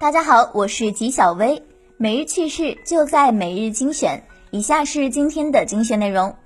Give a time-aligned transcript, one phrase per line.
[0.00, 1.64] 大家好，我是吉小薇，
[1.96, 4.22] 每日趣事就在每日精选。
[4.52, 6.36] 以下是今天的精选内容。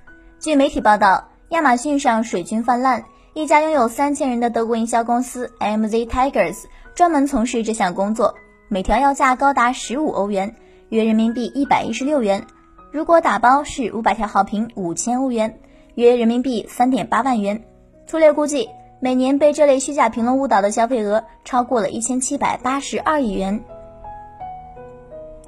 [0.41, 3.05] 据媒体报道，亚马逊上水军泛滥，
[3.35, 6.65] 一家拥有三千人的德国营销公司 MZ Tigers
[6.95, 8.37] 专门从事这项工作，
[8.69, 10.57] 每条要价高达十五欧元，
[10.89, 12.47] 约人民币一百一十六元。
[12.91, 15.61] 如果打包是五百条好评，五千欧元，
[15.95, 17.63] 约人民币三点八万元。
[18.07, 18.71] 粗略估计。
[19.05, 23.65] 每年被这类虚假评论误导的消费额超过了一千七百八十二亿元。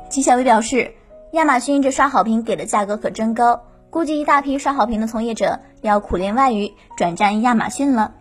[0.08, 0.92] 纪晓薇表示，
[1.30, 8.14] 亚马逊这刷好评给的价格可真高，估计一大批刷好评的从业者要苦练外语，转战亚马逊了。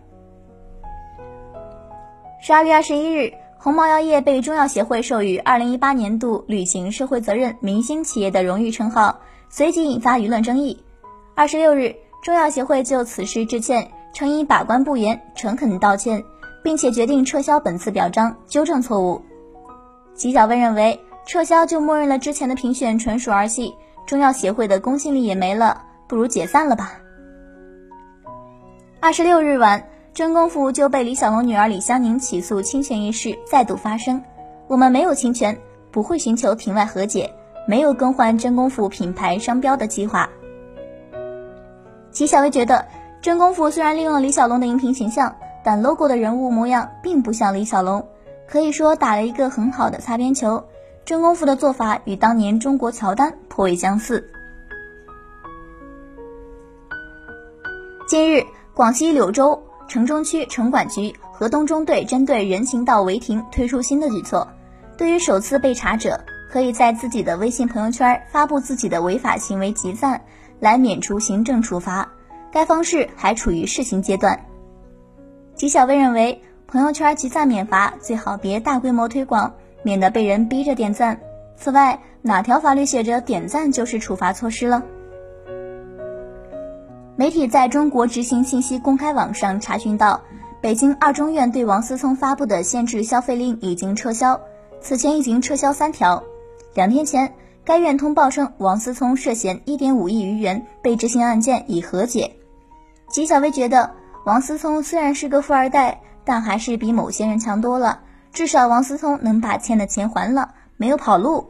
[2.40, 10.80] 十二月二十一日，鸿茅药业被中药协会授予二零一八年度履行社会责任明星企业的荣誉称号，随即引发舆论争议。
[11.34, 13.90] 二十六日，中药协会就此事致歉。
[14.14, 16.22] 称以把关不严，诚恳道歉，
[16.62, 19.20] 并且决定撤销本次表彰，纠正错误。
[20.14, 23.74] 纪晓薇认为，撤销就默认了之前的评选纯属儿戏，
[24.06, 26.92] 中药协会的公信力也没了，不如解散了吧。
[29.00, 34.22] 二十六日晚，真功夫就被李小龙女儿李香凝起诉侵权一事再度发生。
[34.68, 35.58] 我们没有侵权，
[35.90, 37.34] 不会寻求庭外和解，
[37.66, 40.30] 没有更换真功夫品牌商标的计划。
[42.12, 42.86] 纪晓薇觉得。
[43.24, 48.06] 真功夫虽然利用了李小龙的荧屏形象，但 logo 的人物模样并不像李小龙，
[48.46, 50.62] 可以说打了一个很好的擦边球。
[51.06, 54.30] 真功夫的做法与当年中国乔丹颇为相似。
[58.06, 58.44] 近日，
[58.74, 64.46] 广西柳州城中区城管局河东中队针对人行道违停推出新的举措，
[64.98, 70.20] 对于首次被查者，可以在自己的微信朋友圈发布自己的违法行为集赞，
[70.60, 72.06] 来免除行政处罚。
[72.54, 74.46] 该方式还处于试行阶段。
[75.56, 79.52] 纪晓薇认为，朋友圈集赞免罚最好别大规模推广，
[79.82, 81.20] 免得被人逼着点赞。
[81.56, 84.84] 此外，哪条法律写着点赞就是处罚措施了？
[87.16, 90.22] 媒体在中国执行信息公开网上查询到，
[90.60, 94.40] 北京二中院对王思聪发布的限制消费令已经撤销，
[94.80, 96.22] 此前已经撤销三条。
[96.74, 97.34] 两天前，
[97.64, 102.30] 该院通报称，王思聪涉嫌一点五亿余元被执行案件已和解。
[103.08, 103.94] 纪晓薇觉得，
[104.24, 108.00] 王思聪虽然是个富二代，但还是比某些人强多了。
[108.32, 111.48] 至少王思聪能把欠的钱还了，没有跑路。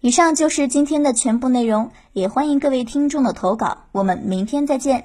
[0.00, 3.78] 以上就是今天的全部内容，也欢迎各位听众的投稿。
[3.92, 5.04] 我们明天再见。